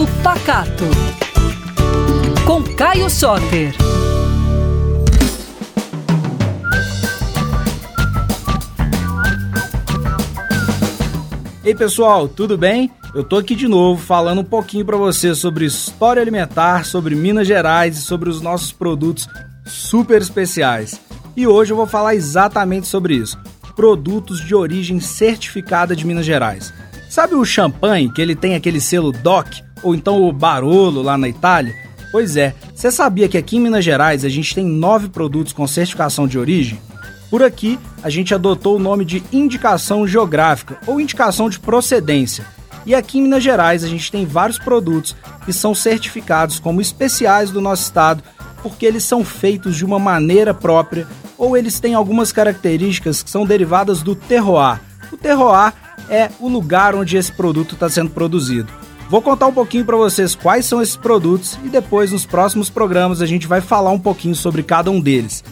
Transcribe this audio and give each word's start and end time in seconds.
Papo 0.00 0.06
Pacato. 0.22 0.84
Com 2.46 2.62
Caio 2.74 3.10
Soter. 3.10 3.74
Ei 11.62 11.74
pessoal, 11.74 12.28
tudo 12.28 12.56
bem? 12.56 12.90
Eu 13.14 13.24
tô 13.24 13.36
aqui 13.36 13.54
de 13.54 13.68
novo 13.68 14.00
falando 14.00 14.40
um 14.40 14.44
pouquinho 14.44 14.86
para 14.86 14.96
você 14.96 15.34
sobre 15.34 15.66
história 15.66 16.22
alimentar, 16.22 16.86
sobre 16.86 17.14
Minas 17.14 17.46
Gerais 17.46 17.98
e 17.98 18.02
sobre 18.02 18.30
os 18.30 18.40
nossos 18.40 18.72
produtos 18.72 19.28
super 19.66 20.22
especiais. 20.22 20.98
E 21.36 21.46
hoje 21.46 21.72
eu 21.72 21.76
vou 21.76 21.86
falar 21.86 22.14
exatamente 22.14 22.86
sobre 22.86 23.14
isso: 23.14 23.38
produtos 23.76 24.40
de 24.40 24.54
origem 24.54 24.98
certificada 24.98 25.94
de 25.94 26.06
Minas 26.06 26.24
Gerais. 26.24 26.72
Sabe 27.10 27.34
o 27.34 27.44
champanhe 27.44 28.08
que 28.08 28.22
ele 28.22 28.36
tem 28.36 28.54
aquele 28.54 28.80
selo 28.80 29.10
DOC 29.10 29.64
ou 29.82 29.96
então 29.96 30.22
o 30.22 30.32
Barolo 30.32 31.02
lá 31.02 31.18
na 31.18 31.28
Itália? 31.28 31.74
Pois 32.12 32.36
é, 32.36 32.54
você 32.72 32.88
sabia 32.88 33.28
que 33.28 33.36
aqui 33.36 33.56
em 33.56 33.60
Minas 33.60 33.84
Gerais 33.84 34.24
a 34.24 34.28
gente 34.28 34.54
tem 34.54 34.64
nove 34.64 35.08
produtos 35.08 35.52
com 35.52 35.66
certificação 35.66 36.28
de 36.28 36.38
origem? 36.38 36.78
Por 37.28 37.42
aqui, 37.42 37.80
a 38.00 38.08
gente 38.08 38.32
adotou 38.32 38.76
o 38.76 38.78
nome 38.78 39.04
de 39.04 39.24
indicação 39.32 40.06
geográfica 40.06 40.78
ou 40.86 41.00
indicação 41.00 41.50
de 41.50 41.58
procedência. 41.58 42.44
E 42.86 42.94
aqui 42.94 43.18
em 43.18 43.22
Minas 43.22 43.42
Gerais, 43.42 43.82
a 43.82 43.88
gente 43.88 44.10
tem 44.10 44.24
vários 44.24 44.60
produtos 44.60 45.16
que 45.44 45.52
são 45.52 45.74
certificados 45.74 46.60
como 46.60 46.80
especiais 46.80 47.50
do 47.50 47.60
nosso 47.60 47.82
estado, 47.82 48.22
porque 48.62 48.86
eles 48.86 49.02
são 49.02 49.24
feitos 49.24 49.74
de 49.74 49.84
uma 49.84 49.98
maneira 49.98 50.54
própria 50.54 51.08
ou 51.36 51.56
eles 51.56 51.80
têm 51.80 51.92
algumas 51.92 52.30
características 52.30 53.20
que 53.20 53.30
são 53.30 53.44
derivadas 53.44 54.00
do 54.00 54.14
terroir. 54.14 54.89
O 55.12 55.16
terroir 55.16 55.72
é 56.08 56.30
o 56.40 56.48
lugar 56.48 56.94
onde 56.94 57.16
esse 57.16 57.32
produto 57.32 57.74
está 57.74 57.88
sendo 57.88 58.10
produzido. 58.10 58.72
Vou 59.08 59.20
contar 59.20 59.48
um 59.48 59.52
pouquinho 59.52 59.84
para 59.84 59.96
vocês 59.96 60.34
quais 60.34 60.66
são 60.66 60.80
esses 60.80 60.96
produtos 60.96 61.58
e 61.64 61.68
depois 61.68 62.12
nos 62.12 62.24
próximos 62.24 62.70
programas 62.70 63.20
a 63.20 63.26
gente 63.26 63.46
vai 63.46 63.60
falar 63.60 63.90
um 63.90 63.98
pouquinho 63.98 64.34
sobre 64.34 64.62
cada 64.62 64.90
um 64.90 65.00
deles. 65.00 65.42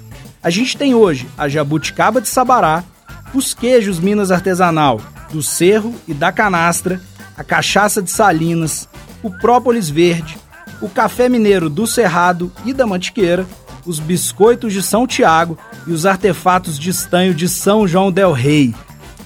A 0.43 0.51
gente 0.51 0.77
tem 0.77 0.95
hoje 0.95 1.29
a 1.37 1.49
jabuticaba 1.49 2.21
de 2.21 2.29
Sabará, 2.29 2.85
os 3.35 3.55
queijos 3.55 3.99
Minas 3.99 4.31
Artesanal 4.31 5.01
do 5.31 5.43
Cerro 5.43 5.95
e 6.07 6.15
da 6.15 6.33
Canastra, 6.33 7.01
a 7.37 7.45
cachaça 7.45 8.01
de 8.01 8.11
Salinas, 8.11 8.89
o 9.23 9.31
própolis 9.31 9.91
verde, 9.91 10.39
o 10.81 10.89
café 10.89 11.29
mineiro 11.29 11.69
do 11.69 11.87
Cerrado 11.87 12.53
e 12.65 12.73
da 12.73 12.87
Mantiqueira, 12.87 13.47
os 13.85 13.99
biscoitos 13.99 14.73
de 14.73 14.83
São 14.83 15.07
Tiago 15.07 15.59
e 15.87 15.93
os 15.93 16.07
artefatos 16.07 16.79
de 16.79 16.91
estanho 16.91 17.35
de 17.35 17.49
São 17.49 17.87
João 17.87 18.13
del 18.13 18.33
Rei. 18.33 18.75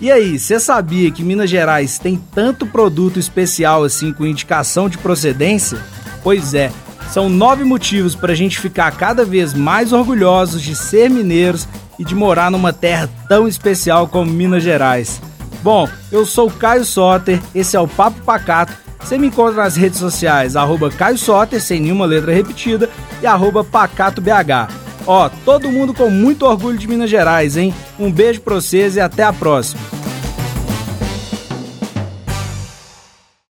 E 0.03 0.11
aí, 0.11 0.37
você 0.37 0.59
sabia 0.59 1.13
que 1.13 1.23
Minas 1.23 1.49
Gerais 1.49 1.97
tem 1.97 2.21
tanto 2.35 2.67
produto 2.67 3.21
especial 3.21 3.85
assim 3.85 4.13
com 4.13 4.27
indicação 4.27 4.89
de 4.89 4.99
procedência? 4.99 5.79
Pois 6.25 6.55
é, 6.55 6.73
são 7.13 7.29
nove 7.29 7.63
motivos 7.63 8.17
para 8.17 8.33
a 8.33 8.35
gente 8.35 8.59
ficar 8.59 8.91
cada 8.97 9.25
vez 9.25 9.55
mais 9.55 9.93
orgulhosos 9.93 10.61
de 10.61 10.75
ser 10.75 11.09
mineiros 11.09 11.69
e 12.01 12.05
de 12.05 12.17
morar 12.17 12.51
numa 12.51 12.73
terra 12.73 13.09
tão 13.29 13.47
especial 13.47 14.09
como 14.09 14.29
Minas 14.29 14.65
Gerais. 14.65 15.23
Bom, 15.63 15.89
eu 16.11 16.27
sou 16.27 16.51
Caio 16.51 16.85
Soter, 16.85 17.41
esse 17.55 17.77
é 17.77 17.81
o 17.81 17.87
Papo 17.87 18.21
Pacato. 18.23 18.73
Você 18.99 19.17
me 19.17 19.29
encontra 19.29 19.63
nas 19.63 19.77
redes 19.77 20.01
sociais, 20.01 20.57
arroba 20.57 20.91
Caio 20.91 21.17
Soter, 21.17 21.63
sem 21.63 21.81
nenhuma 21.81 22.07
letra 22.07 22.33
repetida, 22.33 22.91
e 23.23 23.27
arroba 23.27 23.63
PacatoBH. 23.63 24.82
Ó, 25.07 25.29
todo 25.45 25.71
mundo 25.71 25.93
com 25.93 26.09
muito 26.09 26.47
orgulho 26.47 26.79
de 26.79 26.87
Minas 26.87 27.11
Gerais, 27.11 27.57
hein? 27.57 27.75
Um 27.99 28.11
beijo 28.11 28.41
pra 28.41 28.55
vocês 28.55 28.97
e 28.97 29.01
até 29.01 29.23
a 29.23 29.33
próxima. 29.33 30.02